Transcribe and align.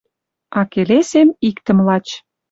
А 0.59 0.61
келесем 0.71 1.29
иктӹм 1.47 1.77
лач: 1.87 2.07